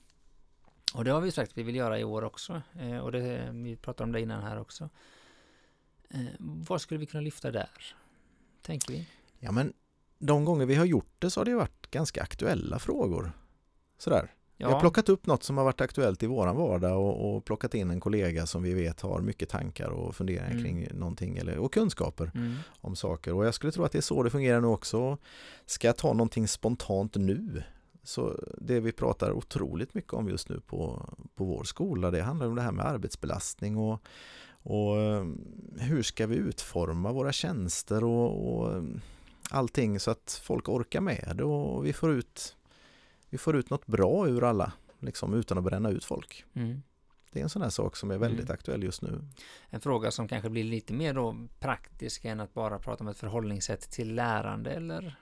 Och 0.94 1.04
det 1.04 1.10
har 1.10 1.20
vi 1.20 1.30
sagt 1.32 1.50
att 1.52 1.58
vi 1.58 1.62
vill 1.62 1.74
göra 1.76 1.98
i 1.98 2.04
år 2.04 2.24
också. 2.24 2.62
Eh, 2.80 2.98
och 2.98 3.12
det, 3.12 3.50
vi 3.52 3.76
pratade 3.76 4.04
om 4.04 4.12
det 4.12 4.20
innan 4.20 4.42
här 4.42 4.60
också. 4.60 4.88
Eh, 6.10 6.20
vad 6.38 6.80
skulle 6.80 7.00
vi 7.00 7.06
kunna 7.06 7.20
lyfta 7.20 7.50
där? 7.50 7.94
Tänker 8.62 8.92
vi? 8.92 9.06
Ja 9.38 9.52
men 9.52 9.72
de 10.18 10.44
gånger 10.44 10.66
vi 10.66 10.74
har 10.74 10.84
gjort 10.84 11.14
det 11.18 11.30
så 11.30 11.40
har 11.40 11.44
det 11.44 11.54
varit 11.54 11.90
ganska 11.90 12.22
aktuella 12.22 12.78
frågor. 12.78 13.32
Sådär. 13.98 14.34
Vi 14.56 14.64
har 14.64 14.80
plockat 14.80 15.08
upp 15.08 15.26
något 15.26 15.42
som 15.42 15.56
har 15.56 15.64
varit 15.64 15.80
aktuellt 15.80 16.22
i 16.22 16.26
våran 16.26 16.56
vardag 16.56 16.98
och, 17.00 17.36
och 17.36 17.44
plockat 17.44 17.74
in 17.74 17.90
en 17.90 18.00
kollega 18.00 18.46
som 18.46 18.62
vi 18.62 18.74
vet 18.74 19.00
har 19.00 19.20
mycket 19.20 19.48
tankar 19.48 19.88
och 19.88 20.16
funderingar 20.16 20.50
Mm. 20.50 20.64
kring 20.64 20.88
någonting 20.98 21.36
eller, 21.38 21.58
och 21.58 21.72
kunskaper 21.72 22.30
Mm. 22.34 22.56
om 22.80 22.96
saker. 22.96 23.34
Och 23.34 23.46
jag 23.46 23.54
skulle 23.54 23.72
tro 23.72 23.84
att 23.84 23.92
det 23.92 23.98
är 23.98 24.02
så 24.02 24.22
det 24.22 24.30
fungerar 24.30 24.60
nu 24.60 24.66
också. 24.66 25.18
Ska 25.66 25.86
jag 25.88 25.96
ta 25.96 26.12
någonting 26.12 26.48
spontant 26.48 27.14
nu? 27.16 27.62
Så 28.02 28.44
det 28.58 28.80
vi 28.80 28.92
pratar 28.92 29.32
otroligt 29.32 29.94
mycket 29.94 30.12
om 30.12 30.28
just 30.28 30.48
nu 30.48 30.60
på, 30.60 31.08
på 31.34 31.44
vår 31.44 31.64
skola, 31.64 32.10
det 32.10 32.22
handlar 32.22 32.46
om 32.46 32.54
det 32.54 32.62
här 32.62 32.72
med 32.72 32.86
arbetsbelastning 32.86 33.76
och, 33.76 34.02
och 34.62 34.98
eh, 35.00 35.26
hur 35.78 36.02
ska 36.02 36.26
vi 36.26 36.36
utforma 36.36 37.12
våra 37.12 37.32
tjänster 37.32 38.04
och, 38.04 38.54
och 38.54 38.72
eh, 38.76 38.82
allting 39.50 40.00
så 40.00 40.10
att 40.10 40.40
folk 40.44 40.68
orkar 40.68 41.00
med 41.00 41.32
det 41.36 41.44
och 41.44 41.86
vi 41.86 41.92
får 41.92 42.12
ut, 42.12 42.56
vi 43.30 43.38
får 43.38 43.56
ut 43.56 43.70
något 43.70 43.86
bra 43.86 44.28
ur 44.28 44.44
alla, 44.44 44.72
liksom 44.98 45.34
utan 45.34 45.58
att 45.58 45.64
bränna 45.64 45.90
ut 45.90 46.04
folk. 46.04 46.44
Mm. 46.54 46.82
Det 47.32 47.38
är 47.38 47.42
en 47.42 47.50
sån 47.50 47.62
här 47.62 47.70
sak 47.70 47.96
som 47.96 48.10
är 48.10 48.18
väldigt 48.18 48.40
Mm. 48.48 48.54
aktuell 48.54 48.82
just 48.82 49.02
nu. 49.02 49.20
En 49.68 49.80
fråga 49.80 50.10
som 50.10 50.28
kanske 50.28 50.50
blir 50.50 50.64
lite 50.64 50.92
mer 50.92 51.14
då 51.14 51.36
praktisk 51.58 52.24
än 52.24 52.40
att 52.40 52.54
bara 52.54 52.78
prata 52.78 53.04
om 53.04 53.08
ett 53.08 53.16
förhållningssätt 53.16 53.90
till 53.90 54.14
lärande 54.14 54.70
eller? 54.70 55.16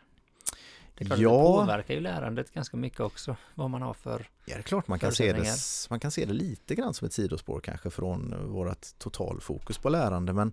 Det 0.98 1.04
klart 1.04 1.12
att 1.12 1.18
det 1.18 1.22
Ja, 1.22 1.60
påverkar 1.60 1.94
ju 1.94 2.00
lärandet 2.00 2.54
ganska 2.54 2.76
mycket 2.76 3.00
också, 3.00 3.36
vad 3.54 3.70
man 3.70 3.82
har 3.82 3.94
för 3.94 4.28
ja, 4.44 4.54
det 4.54 4.60
är 4.60 4.62
klart 4.62 4.88
man 4.88 4.98
kan, 4.98 5.12
se 5.12 5.32
det, 5.32 5.46
man 5.90 6.00
kan 6.00 6.10
se 6.10 6.24
det 6.24 6.32
lite 6.32 6.74
grann 6.74 6.94
som 6.94 7.06
ett 7.06 7.12
sidospår 7.12 7.60
kanske 7.60 7.90
från 7.90 8.52
vårt 8.52 8.98
totalfokus 8.98 9.78
på 9.78 9.88
lärande 9.88 10.32
men 10.32 10.52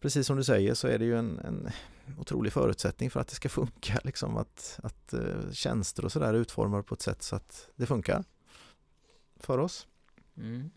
precis 0.00 0.26
som 0.26 0.36
du 0.36 0.44
säger 0.44 0.74
så 0.74 0.88
är 0.88 0.98
det 0.98 1.04
ju 1.04 1.18
en, 1.18 1.38
en 1.38 1.70
otrolig 2.18 2.52
förutsättning 2.52 3.10
för 3.10 3.20
att 3.20 3.28
det 3.28 3.34
ska 3.34 3.48
funka, 3.60 4.00
liksom 4.04 4.36
att, 4.36 4.80
att 4.82 5.12
eh, 5.12 5.50
tjänster 5.52 6.04
och 6.04 6.12
sådär 6.12 6.28
är 6.28 6.34
utformade 6.34 6.82
på 6.82 6.94
ett 6.94 7.02
sätt 7.02 7.22
så 7.22 7.36
att 7.36 7.68
det 7.76 7.86
funkar 7.86 8.24
för 9.36 9.58
oss. 9.58 9.86
Mm. 10.36 10.70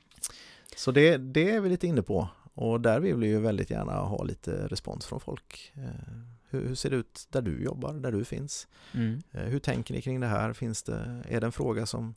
Så 0.76 0.92
det, 0.92 1.18
det 1.18 1.52
är 1.52 1.62
vi 1.62 1.70
lite 1.70 1.88
inne 1.88 2.02
på 2.02 2.30
och 2.58 2.82
där 2.82 3.00
vill 3.00 3.16
vi 3.16 3.28
ju 3.28 3.40
väldigt 3.40 3.70
gärna 3.70 3.94
ha 3.94 4.24
lite 4.24 4.68
respons 4.68 5.06
från 5.06 5.20
folk. 5.20 5.74
Eh, 5.76 5.84
Hur, 6.50 6.68
hur 6.68 6.76
ser 6.76 6.90
det 6.90 6.96
ut 6.96 7.28
där 7.30 7.42
du 7.42 7.64
jobbar, 7.64 7.94
där 7.94 8.12
du 8.12 8.26
finns? 8.26 8.68
Mm. 8.94 9.22
Eh, 9.32 9.44
Hur 9.44 9.60
tänker 9.60 9.94
ni 9.94 10.02
kring 10.02 10.20
det 10.20 10.28
här? 10.28 10.54
Finns 10.54 10.84
det, 10.84 11.22
är 11.30 11.40
det 11.42 11.46
en 11.46 11.52
fråga 11.52 11.86
som 11.86 12.16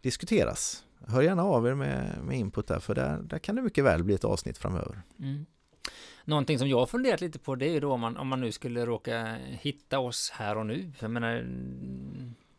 diskuteras? 0.00 0.84
Hör 1.06 1.22
gärna 1.22 1.42
av 1.42 1.66
er 1.66 1.74
med, 1.74 2.18
med 2.24 2.38
input 2.38 2.66
där 2.66 2.78
för 2.78 2.94
där, 2.94 3.18
där 3.22 3.38
kan 3.38 3.56
det 3.56 3.62
mycket 3.62 3.84
väl 3.84 4.04
bli 4.04 4.14
ett 4.14 4.24
avsnitt 4.24 4.58
framöver. 4.58 5.02
Mm. 5.18 5.46
Någonting 6.24 6.58
som 6.58 6.68
jag 6.68 6.78
har 6.78 6.86
funderat 6.86 7.20
lite 7.20 7.38
på 7.38 7.54
det 7.54 7.66
är 7.66 7.72
ju 7.72 7.80
då 7.80 7.92
om 7.92 8.00
man, 8.00 8.16
om 8.16 8.28
man 8.28 8.40
nu 8.40 8.52
skulle 8.52 8.86
råka 8.86 9.36
hitta 9.50 9.98
oss 9.98 10.30
här 10.34 10.56
och 10.58 10.66
nu. 10.66 10.92
Jag 10.98 11.10
menar, 11.10 11.46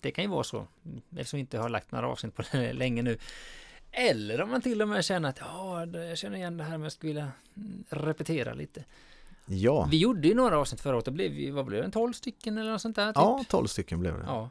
det 0.02 0.12
kan 0.12 0.24
ju 0.24 0.30
vara 0.30 0.44
så. 0.44 0.68
Eftersom 1.12 1.38
vi 1.38 1.42
inte 1.42 1.58
har 1.58 1.70
lagt 1.70 1.92
några 1.92 2.08
avsnitt 2.08 2.36
på 2.36 2.44
det 2.52 2.74
länge 2.84 3.02
nu. 3.02 3.18
Eller 3.98 4.42
om 4.42 4.50
man 4.50 4.62
till 4.62 4.82
och 4.82 4.88
med 4.88 5.06
känner 5.06 5.30
att 5.30 5.38
ja, 5.40 5.86
jag 5.86 6.18
känner 6.18 6.38
igen 6.38 6.58
det 6.58 6.64
här 6.64 6.72
men 6.72 6.84
jag 6.84 6.92
skulle 6.92 7.08
vilja 7.10 7.32
mm, 7.58 7.84
repetera 7.90 8.54
lite. 8.54 8.84
Ja, 9.46 9.88
Vi 9.92 9.98
gjorde 9.98 10.28
ju 10.28 10.34
några 10.34 10.58
avsnitt 10.60 10.82
förra 10.82 10.96
året. 10.96 11.06
Det 11.06 11.12
blev 11.12 11.54
vad 11.54 11.66
blev 11.66 11.84
det, 11.84 11.92
12 11.92 12.14
stycken 12.14 12.58
eller 12.58 12.72
något 12.72 12.82
sånt 12.82 12.96
där? 12.96 13.08
Typ? 13.08 13.16
ja 13.16 13.44
12 13.50 13.68
stycken 13.68 14.00
blev 14.00 14.14
det. 14.18 14.24
Ja. 14.28 14.50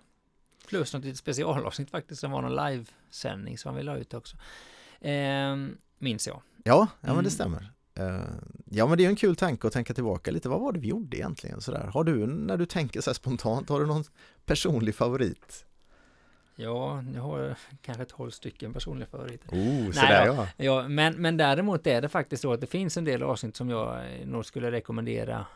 Plus 0.69 0.95
något 0.95 1.05
litet 1.05 1.19
specialavsnitt 1.19 1.91
faktiskt 1.91 2.21
som 2.21 2.31
var 2.31 2.43
någon 2.43 2.57
livesändning 2.71 3.59
som 3.59 3.75
vi 3.75 3.83
la 3.83 3.97
ut 3.97 4.15
också. 4.15 4.37
Ehm, 5.01 5.77
minns 5.99 6.27
jag. 6.27 6.43
Ja, 6.65 6.73
ja 6.83 6.87
men 7.01 7.11
Mm. 7.13 7.25
det 7.25 7.31
stämmer. 7.31 7.71
Eh, 7.95 8.21
Ja 8.71 8.87
men 8.87 8.99
det 8.99 9.05
är 9.05 9.09
en 9.09 9.17
kul 9.17 9.37
tanke 9.37 9.67
att 9.67 9.73
tänka 9.73 9.95
tillbaka 9.95 10.31
lite, 10.31 10.49
vad 10.49 10.61
var 10.61 10.73
det 10.73 10.79
vi 10.81 10.89
gjorde 10.89 11.17
egentligen? 11.17 11.61
Sådär. 11.61 11.91
Har 11.95 12.05
du, 12.05 12.27
när 12.27 12.57
du 12.57 12.67
tänker 12.67 13.01
så 13.01 13.11
här 13.11 13.15
spontant, 13.15 13.69
har 13.69 13.81
du 13.81 13.87
någon 13.87 14.05
personlig 14.45 14.95
favorit? 14.95 15.67
Ja, 16.57 17.05
jag 17.15 17.23
har 17.23 17.57
kanske 17.83 18.05
12 18.05 18.31
stycken 18.31 18.73
personliga 18.73 19.07
favoriter. 19.07 19.49
Oh, 19.49 19.91
sådär, 19.91 20.27
ja. 20.27 20.49
Ja, 20.57 20.89
men, 20.89 21.15
men 21.15 21.37
däremot 21.37 21.87
är 21.87 22.03
det 22.03 22.09
faktiskt 22.09 22.43
så 22.43 22.53
att 22.53 22.61
det 22.61 22.67
finns 22.67 22.97
en 22.97 23.05
del 23.05 23.23
avsnitt 23.23 23.57
som 23.57 23.71
jag 23.71 23.97
eh, 23.97 24.27
nog 24.27 24.47
skulle 24.47 24.71
rekommendera, 24.71 25.47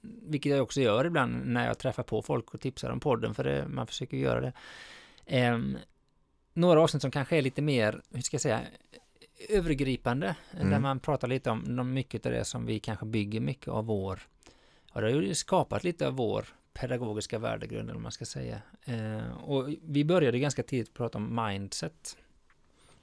vilket 0.00 0.52
jag 0.52 0.62
också 0.62 0.80
gör 0.80 1.04
ibland 1.04 1.46
när 1.46 1.66
jag 1.66 1.78
träffar 1.78 2.02
på 2.02 2.22
folk 2.22 2.54
och 2.54 2.60
tipsar 2.60 2.90
om 2.90 3.00
podden, 3.00 3.34
för 3.34 3.44
det, 3.44 3.68
man 3.68 3.86
försöker 3.86 4.16
göra 4.16 4.40
det. 4.40 4.52
Ehm, 5.26 5.78
några 6.54 6.80
avsnitt 6.80 7.02
som 7.02 7.10
kanske 7.10 7.36
är 7.38 7.42
lite 7.42 7.62
mer, 7.62 8.00
hur 8.10 8.20
ska 8.22 8.34
jag 8.34 8.40
säga, 8.42 8.60
övergripande, 9.48 10.34
Mm. 10.56 10.70
där 10.70 10.78
man 10.78 11.00
pratar 11.00 11.28
lite 11.28 11.50
om, 11.50 11.78
om 11.78 11.92
mycket 11.92 12.26
av 12.26 12.32
det 12.32 12.44
som 12.44 12.66
vi 12.66 12.78
kanske 12.78 13.06
bygger 13.06 13.40
mycket 13.40 13.68
av 13.68 13.86
vår, 13.86 14.20
ja 14.94 15.00
det 15.00 15.12
har 15.12 15.20
ju 15.22 15.34
skapat 15.34 15.84
lite 15.84 16.06
av 16.06 16.14
vår 16.14 16.44
pedagogiska 16.74 17.38
värdegrunden 17.38 17.96
om 17.96 18.02
man 18.02 18.12
ska 18.12 18.24
säga. 18.24 18.62
Eh, 18.84 19.32
och 19.44 19.68
vi 19.82 20.04
började 20.04 20.38
ganska 20.38 20.62
tidigt 20.62 20.88
att 20.88 20.94
prata 20.94 21.18
om 21.18 21.44
mindset. 21.46 22.16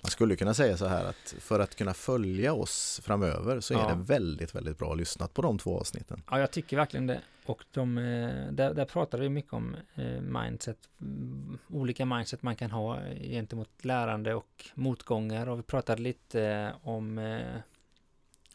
Man 0.01 0.09
skulle 0.09 0.35
kunna 0.35 0.53
säga 0.53 0.77
så 0.77 0.85
här 0.85 1.05
att 1.05 1.35
för 1.39 1.59
att 1.59 1.75
kunna 1.75 1.93
följa 1.93 2.53
oss 2.53 3.01
framöver 3.03 3.59
så 3.59 3.73
är 3.73 3.77
Ja. 3.77 3.87
det 3.87 3.95
väldigt, 4.03 4.55
väldigt 4.55 4.77
bra 4.77 4.93
lyssnat 4.93 5.33
på 5.33 5.41
de 5.41 5.57
två 5.57 5.79
avsnitten. 5.79 6.23
Ja, 6.29 6.39
jag 6.39 6.51
tycker 6.51 6.77
verkligen 6.77 7.07
det. 7.07 7.21
Och 7.45 7.65
de, 7.71 7.97
eh, 7.97 8.51
där, 8.51 8.73
där 8.73 8.85
pratade 8.85 9.23
vi 9.23 9.29
mycket 9.29 9.53
om 9.53 9.75
eh, 9.95 10.21
mindset, 10.21 10.77
mm, 11.01 11.57
olika 11.69 12.05
mindset 12.05 12.41
man 12.43 12.55
kan 12.55 12.71
ha 12.71 12.99
gentemot 13.21 13.85
lärande 13.85 14.33
och 14.35 14.65
motgångar. 14.73 15.49
Och 15.49 15.59
vi 15.59 15.63
pratade 15.63 16.01
lite 16.01 16.73
om 16.83 17.17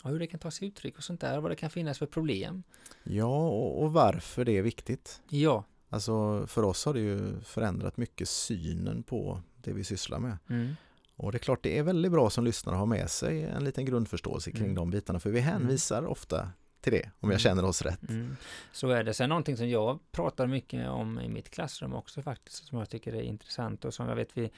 ja, 0.05 0.11
hur 0.11 0.19
det 0.19 0.27
kan 0.27 0.41
ta 0.41 0.51
sig 0.51 0.69
uttryck 0.69 0.97
och 0.99 1.05
sånt 1.05 1.21
där, 1.21 1.41
vad 1.41 1.51
det 1.51 1.57
kan 1.57 1.71
finnas 1.71 1.99
för 1.99 2.07
problem. 2.07 2.63
Ja, 3.03 3.49
och, 3.49 3.83
och 3.83 3.93
varför 3.93 4.45
det 4.45 4.59
är 4.59 4.63
viktigt. 4.63 5.23
Ja, 5.29 5.65
Alltså 5.89 6.47
för 6.47 6.63
oss 6.63 6.85
har 6.85 6.95
det 6.95 7.01
ju 7.01 7.41
förändrat 7.41 7.97
mycket 7.97 8.29
synen 8.29 9.03
på 9.03 9.41
det 9.63 9.73
vi 9.73 9.85
sysslar 9.85 10.19
med. 10.19 10.37
mm. 10.51 10.75
Och 11.17 11.33
det 11.33 11.37
är 11.37 11.41
klart 11.41 11.63
det 11.63 11.79
är 11.79 11.83
väldigt 11.83 12.13
bra 12.13 12.31
som 12.31 12.45
lyssnare 12.45 12.75
att 12.77 12.79
ha 12.79 12.87
med 12.87 13.11
sig 13.11 13.43
en 13.45 13.65
liten 13.65 13.85
grundförståelse 13.85 14.51
kring 14.51 14.63
Mm. 14.63 14.75
de 14.75 14.91
bitarna 14.91 15.21
för 15.21 15.31
vi 15.31 15.41
hänvisar 15.41 16.07
ofta 16.07 16.49
till 16.81 16.93
det 16.93 17.03
om 17.05 17.11
Mm. 17.29 17.33
jag 17.33 17.41
känner 17.41 17.65
oss 17.65 17.83
rätt. 17.83 18.09
Mm. 18.09 18.37
Så 18.73 18.89
är 18.89 19.05
det. 19.05 19.15
Sen 19.15 19.29
någonting 19.29 19.57
som 19.57 19.69
jag 19.69 19.99
pratar 20.13 20.47
mycket 20.47 20.89
om 20.89 21.21
i 21.21 21.29
mitt 21.29 21.51
klassrum 21.51 21.95
också 21.95 22.23
faktiskt, 22.23 22.67
som 22.67 22.79
jag 22.79 22.89
tycker 22.89 23.15
är 23.15 23.23
intressant 23.23 23.85
och 23.85 23.95
som 23.95 24.09
jag 24.09 24.17
vet 24.17 24.37
vi, 24.39 24.51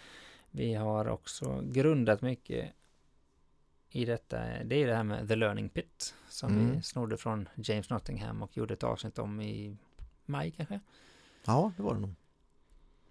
vi 0.50 0.74
har 0.74 1.08
också 1.08 1.62
grundat 1.64 2.22
mycket 2.22 2.70
i 3.96 4.04
detta, 4.04 4.36
det 4.64 4.82
är 4.82 4.86
det 4.86 4.94
här 4.94 5.02
med 5.04 5.28
The 5.28 5.36
Learning 5.36 5.68
Pit, 5.68 6.14
som 6.28 6.52
Mm. 6.52 6.70
vi 6.76 6.82
snodde 6.82 7.16
från 7.16 7.48
James 7.54 7.90
Nottingham 7.90 8.42
och 8.42 8.56
gjorde 8.56 8.74
ett 8.74 8.82
avsnitt 8.82 9.18
om 9.18 9.40
i 9.40 9.76
maj 10.24 10.50
kanske. 10.50 10.80
Ja, 11.44 11.72
det 11.76 11.82
var 11.82 11.94
det 11.94 12.00
nog. 12.00 12.14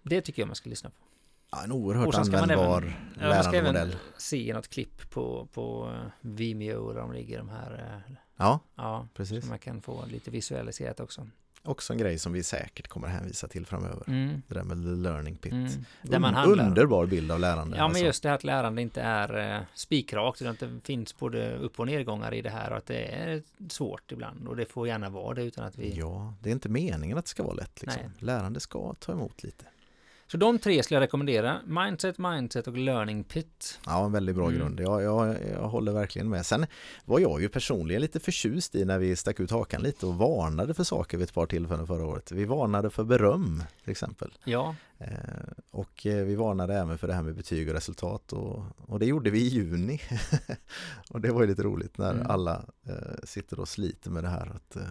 Det 0.02 0.20
tycker 0.20 0.42
jag 0.42 0.46
man 0.46 0.56
ska 0.56 0.70
lyssna 0.70 0.90
på. 0.90 0.96
Ja, 1.50 1.64
en 1.64 1.72
oerhört 1.72 2.14
användbar 2.14 2.82
Ja, 3.20 3.28
man 3.28 3.44
ska 3.44 3.56
även 3.56 3.74
lärandemodell. 3.74 3.96
se 4.16 4.52
något 4.54 4.68
klipp 4.68 5.10
på, 5.10 5.46
på 5.52 5.94
Vimeo 6.20 6.92
där 6.92 7.00
de 7.00 7.12
ligger 7.12 7.38
de 7.38 7.48
här, 7.48 8.02
eh, 8.08 8.12
Ja, 8.36 8.60
ja, 8.74 9.08
precis. 9.14 9.44
så 9.44 9.50
man 9.50 9.58
kan 9.58 9.82
få 9.82 10.06
lite 10.06 10.30
visualiserat 10.30 11.00
också. 11.00 11.28
Också 11.66 11.92
en 11.92 11.98
grej 11.98 12.18
som 12.18 12.32
vi 12.32 12.42
säkert 12.42 12.88
kommer 12.88 13.08
hänvisa 13.08 13.48
till 13.48 13.66
framöver. 13.66 14.04
Mm. 14.06 14.42
Det 14.48 14.54
där 14.54 14.64
med 14.64 14.76
the 14.76 15.08
learning 15.08 15.36
pit. 15.36 15.52
Mm. 15.52 15.72
Där 16.02 16.18
man 16.18 16.34
handlar. 16.34 16.66
Underbar 16.66 17.06
bild 17.06 17.32
av 17.32 17.40
lärande. 17.40 17.76
Ja, 17.76 17.82
men 17.82 17.90
alltså. 17.90 18.04
just 18.04 18.22
det 18.22 18.28
här 18.28 18.36
att 18.36 18.44
lärande 18.44 18.82
inte 18.82 19.02
är 19.02 19.54
eh, 19.56 19.62
spikrakt, 19.74 20.42
utan 20.42 20.52
att 20.52 20.60
det 20.60 20.80
finns 20.84 21.18
både 21.18 21.56
upp 21.56 21.80
och 21.80 21.86
nedgångar 21.86 22.34
i 22.34 22.42
det 22.42 22.50
här 22.50 22.70
och 22.70 22.76
att 22.76 22.86
det 22.86 23.04
är 23.04 23.42
svårt 23.68 24.12
ibland 24.12 24.48
och 24.48 24.56
det 24.56 24.66
får 24.66 24.88
gärna 24.88 25.08
vara 25.08 25.34
det 25.34 25.42
utan 25.42 25.64
att 25.64 25.78
vi... 25.78 25.98
Ja, 25.98 26.34
det 26.40 26.50
är 26.50 26.52
inte 26.52 26.68
meningen 26.68 27.18
att 27.18 27.24
det 27.24 27.30
ska 27.30 27.42
vara 27.42 27.54
lätt. 27.54 27.82
Liksom. 27.82 28.02
Lärande 28.18 28.60
ska 28.60 28.94
ta 28.94 29.12
emot 29.12 29.42
lite. 29.42 29.64
Så 30.28 30.36
de 30.36 30.58
tre 30.58 30.82
skulle 30.82 30.96
jag 30.96 31.02
rekommendera. 31.02 31.60
Mindset, 31.66 32.18
mindset 32.18 32.66
och 32.66 32.76
learning 32.76 33.24
pit. 33.24 33.80
Ja, 33.86 34.04
en 34.04 34.12
väldigt 34.12 34.36
bra 34.36 34.46
Mm. 34.46 34.58
grund. 34.58 34.80
Jag, 34.80 35.02
jag, 35.02 35.36
jag 35.52 35.68
håller 35.68 35.92
verkligen 35.92 36.28
med. 36.28 36.46
Sen 36.46 36.66
var 37.04 37.20
jag 37.20 37.40
ju 37.40 37.48
personligen 37.48 38.02
lite 38.02 38.20
förtjust 38.20 38.74
i 38.74 38.84
när 38.84 38.98
vi 38.98 39.16
stack 39.16 39.40
ut 39.40 39.50
hakan 39.50 39.82
lite 39.82 40.06
och 40.06 40.14
varnade 40.14 40.74
för 40.74 40.84
saker 40.84 41.18
vid 41.18 41.24
ett 41.28 41.34
par 41.34 41.46
tillfällen 41.46 41.86
förra 41.86 42.06
året. 42.06 42.32
Vi 42.32 42.44
varnade 42.44 42.90
för 42.90 43.04
beröm 43.04 43.62
till 43.82 43.90
exempel. 43.90 44.32
Ja, 44.44 44.74
och 45.70 46.06
eh, 46.06 46.24
vi 46.24 46.34
varnade 46.34 46.74
även 46.74 46.98
för 46.98 47.06
det 47.08 47.14
här 47.14 47.22
med 47.22 47.34
betyg 47.34 47.68
och 47.68 47.74
resultat 47.74 48.32
och, 48.32 48.62
och 48.76 48.98
det 48.98 49.06
gjorde 49.06 49.30
vi 49.30 49.40
i 49.40 49.48
juni. 49.48 50.00
och 51.10 51.20
det 51.20 51.32
var 51.32 51.40
ju 51.42 51.46
lite 51.48 51.62
roligt 51.62 51.98
när 51.98 52.12
Mm. 52.14 52.26
alla 52.30 52.64
eh, 52.86 52.94
sitter 53.24 53.60
och 53.60 53.68
sliter 53.68 54.10
med 54.10 54.24
det 54.24 54.28
här. 54.28 54.52
Att, 54.56 54.76
eh, 54.76 54.82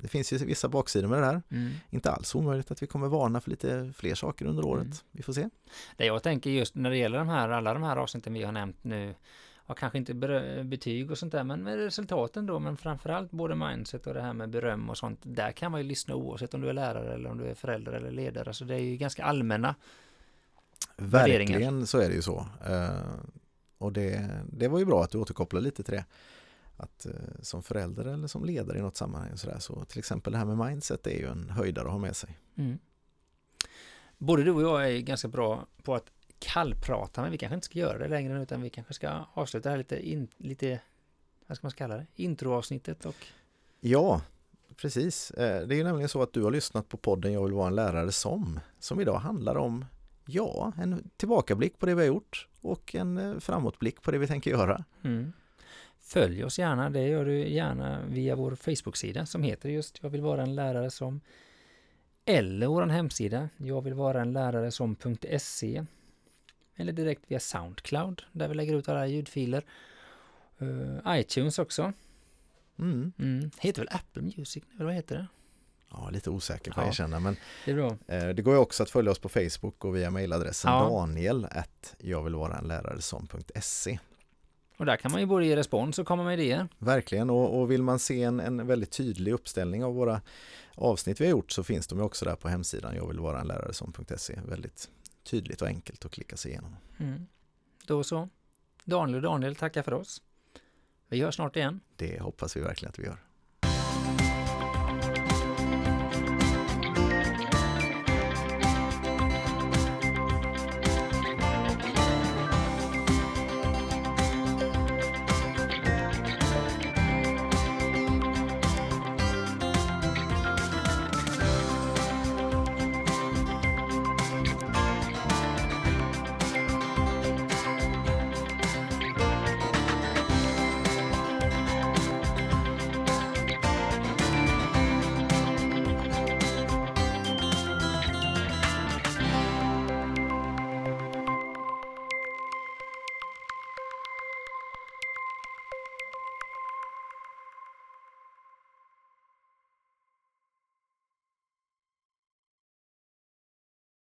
det 0.00 0.08
finns 0.08 0.32
ju 0.32 0.36
vissa 0.38 0.68
baksidor 0.68 1.08
med 1.08 1.18
det 1.18 1.26
här. 1.26 1.42
mm. 1.48 1.72
Inte 1.90 2.10
alls 2.10 2.34
omöjligt 2.34 2.70
att 2.70 2.82
vi 2.82 2.86
kommer 2.86 3.08
varna 3.08 3.40
för 3.40 3.50
lite 3.50 3.92
fler 3.96 4.14
saker 4.14 4.46
under 4.46 4.64
året. 4.66 4.84
Mm. 4.84 4.96
Vi 5.10 5.22
får 5.22 5.32
se. 5.32 5.48
det 5.96 6.04
jag 6.06 6.22
tänker 6.22 6.50
just 6.50 6.74
när 6.74 6.90
det 6.90 6.96
gäller 6.96 7.18
de 7.18 7.28
här, 7.28 7.48
alla 7.48 7.74
de 7.74 7.82
här 7.82 7.96
avsnitten 7.96 8.32
vi 8.32 8.42
har 8.42 8.52
nämnt 8.52 8.84
nu, 8.84 9.14
ja, 9.66 9.74
kanske 9.74 9.98
inte 9.98 10.14
betyg 10.64 11.10
och 11.10 11.18
sånt 11.18 11.32
där, 11.32 11.44
men 11.44 11.62
med 11.62 11.76
resultaten 11.76 12.46
då, 12.46 12.58
men 12.58 12.76
framförallt 12.76 13.30
både 13.30 13.54
mindset 13.54 14.06
och 14.06 14.14
det 14.14 14.22
här 14.22 14.32
med 14.32 14.50
beröm 14.50 14.90
och 14.90 14.98
sånt, 14.98 15.20
där 15.22 15.52
kan 15.52 15.72
man 15.72 15.80
ju 15.80 15.86
lyssna 15.86 16.14
oavsett 16.14 16.54
om 16.54 16.60
du 16.60 16.68
är 16.68 16.72
lärare 16.72 17.14
eller 17.14 17.30
om 17.30 17.38
du 17.38 17.44
är 17.44 17.54
förälder 17.54 17.92
eller 17.92 18.10
ledare, 18.10 18.54
så 18.54 18.64
det 18.64 18.74
är 18.74 18.78
ju 18.78 18.96
ganska 18.96 19.24
allmänna. 19.24 19.74
Värderingar. 20.96 21.52
Verkligen 21.52 21.86
så 21.86 21.98
är 21.98 22.08
det 22.08 22.14
ju 22.14 22.22
så. 22.22 22.46
Eh, 22.66 22.88
och 23.78 23.92
det, 23.92 24.30
det 24.52 24.68
var 24.68 24.78
ju 24.78 24.84
bra 24.84 25.02
att 25.02 25.10
du 25.10 25.18
återkopplar 25.18 25.60
lite 25.60 25.82
till 25.82 25.94
det. 25.94 26.04
Att 26.76 27.06
eh, 27.06 27.12
som 27.40 27.62
förälder 27.62 28.04
eller 28.04 28.26
som 28.26 28.44
ledare 28.44 28.78
i 28.78 28.80
något 28.80 28.96
sammanhang 28.96 29.32
och 29.32 29.38
sådär, 29.38 29.58
så 29.58 29.84
till 29.84 29.98
exempel 29.98 30.32
det 30.32 30.38
här 30.38 30.44
med 30.44 30.68
mindset 30.68 31.06
är 31.06 31.18
ju 31.18 31.26
en 31.26 31.50
höjdare 31.50 31.86
att 31.86 31.92
ha 31.92 31.98
med 31.98 32.16
sig. 32.16 32.38
Mm. 32.56 32.78
Både 34.18 34.44
du 34.44 34.50
och 34.50 34.62
jag 34.62 34.92
är 34.92 35.00
ganska 35.00 35.28
bra 35.28 35.66
på 35.82 35.94
att 35.94 36.10
kallprata, 36.38 37.22
men 37.22 37.30
vi 37.30 37.38
kanske 37.38 37.54
inte 37.54 37.64
ska 37.64 37.78
göra 37.78 37.98
det 37.98 38.08
längre 38.08 38.34
nu, 38.34 38.42
utan 38.42 38.62
vi 38.62 38.70
kanske 38.70 38.94
ska 38.94 39.24
avsluta 39.34 39.68
det 39.68 39.70
här 39.70 39.78
lite, 39.78 40.08
in, 40.10 40.28
lite 40.36 40.80
vad 41.46 41.56
ska 41.56 41.66
man 41.66 41.72
kalla 41.72 41.96
det, 41.96 42.06
introavsnittet 42.16 43.06
och 43.06 43.16
Ja, 43.80 44.20
precis. 44.76 45.30
Eh, 45.30 45.66
Det 45.66 45.80
är 45.80 45.84
nämligen 45.84 46.08
så 46.08 46.22
att 46.22 46.32
du 46.32 46.42
har 46.42 46.50
lyssnat 46.50 46.88
på 46.88 46.96
podden 46.96 47.32
Jag 47.32 47.44
vill 47.44 47.52
vara 47.52 47.66
en 47.66 47.74
lärare 47.74 48.12
som, 48.12 48.60
som 48.78 49.00
idag 49.00 49.18
handlar 49.18 49.56
om, 49.56 49.84
ja, 50.26 50.72
en 50.78 51.10
tillbakablick 51.16 51.78
på 51.78 51.86
det 51.86 51.94
vi 51.94 52.00
har 52.00 52.06
gjort 52.08 52.48
och 52.60 52.94
en 52.94 53.18
eh, 53.18 53.38
framåtblick 53.38 54.02
på 54.02 54.10
det 54.10 54.18
vi 54.18 54.26
tänker 54.26 54.50
göra. 54.50 54.84
mm. 55.04 55.32
Följ 55.98 56.44
oss 56.44 56.58
gärna, 56.58 56.90
det 56.90 57.08
gör 57.08 57.24
du 57.24 57.48
gärna 57.48 58.06
via 58.06 58.36
vår 58.36 58.54
Facebook-sida 58.54 59.26
som 59.26 59.42
heter 59.42 59.68
just 59.68 59.98
Jag 60.02 60.10
vill 60.10 60.20
vara 60.22 60.42
en 60.42 60.54
lärare 60.54 60.90
som 60.90 61.20
eller 62.24 62.66
vår 62.66 62.86
hemsida 62.86 63.48
Jag 63.56 63.82
vill 63.82 63.94
vara 63.94 64.20
en 64.20 64.32
lärare 64.32 64.70
som.se 64.70 65.84
eller 66.76 66.92
direkt 66.92 67.22
via 67.28 67.40
Soundcloud 67.40 68.22
där 68.32 68.48
vi 68.48 68.54
lägger 68.54 68.74
ut 68.74 68.88
alla 68.88 69.06
ljudfiler. 69.06 69.64
Uh, 70.62 70.98
iTunes 71.08 71.58
också. 71.58 71.92
Mm. 72.78 73.12
Mm. 73.18 73.50
Heter 73.58 73.80
väl 73.82 73.88
Apple 73.92 74.22
Music 74.22 74.64
nu, 74.72 74.84
vad 74.84 74.94
heter 74.94 75.16
det? 75.16 75.26
Ja, 75.90 76.10
lite 76.10 76.30
osäker 76.30 76.72
jag 76.76 76.84
Ja. 76.84 76.88
erkänna, 76.88 77.20
men 77.20 77.36
Det 77.64 77.70
är 77.70 77.74
bra. 77.74 77.96
eh, 78.06 78.28
det 78.28 78.42
går 78.42 78.54
ju 78.54 78.60
också 78.60 78.82
att 78.82 78.90
följa 78.90 79.10
oss 79.12 79.18
på 79.18 79.28
Facebook 79.28 79.84
och 79.84 79.96
via 79.96 80.10
mejladressen 80.10 80.72
Ja. 80.72 80.80
daniel 80.88 81.44
att 81.50 81.94
jag 81.98 82.22
vill 82.22 82.34
vara 82.34 82.58
en 82.58 82.68
lärare 82.68 83.00
som.se. 83.02 83.98
Och 84.76 84.86
där 84.86 84.96
kan 84.96 85.12
man 85.12 85.20
ju 85.20 85.26
både 85.26 85.46
ge 85.46 85.56
respons 85.56 85.98
och 85.98 86.06
komma 86.06 86.24
med 86.24 86.40
idéer. 86.40 86.68
Verkligen, 86.78 87.30
och, 87.30 87.60
och 87.60 87.70
vill 87.70 87.82
man 87.82 87.98
se 87.98 88.22
en, 88.22 88.40
en 88.40 88.66
väldigt 88.66 88.90
tydlig 88.90 89.32
uppställning 89.32 89.84
av 89.84 89.94
våra 89.94 90.20
avsnitt 90.74 91.20
vi 91.20 91.24
har 91.24 91.30
gjort 91.30 91.50
så 91.52 91.62
finns 91.62 91.86
de 91.86 92.00
också 92.00 92.24
där 92.24 92.36
på 92.36 92.48
hemsidan 92.48 92.96
jag 92.96 93.08
vill 93.08 93.20
vara 93.20 93.40
en 93.40 93.46
lärare 93.46 93.72
som.se. 93.72 94.38
Väldigt 94.48 94.90
tydligt 95.24 95.62
och 95.62 95.68
enkelt 95.68 96.04
att 96.04 96.10
klicka 96.10 96.36
sig 96.36 96.50
igenom. 96.50 96.76
Mm. 96.98 97.26
Då 97.86 98.04
så. 98.04 98.28
Daniel 98.84 99.16
och 99.16 99.22
Daniel 99.22 99.56
tackar 99.56 99.82
för 99.82 99.92
oss. 99.92 100.22
Vi 101.08 101.20
hörs 101.20 101.34
snart 101.34 101.56
igen. 101.56 101.80
Det 101.96 102.20
hoppas 102.20 102.56
vi 102.56 102.60
verkligen 102.60 102.90
att 102.90 102.98
vi 102.98 103.04
gör. 103.04 103.18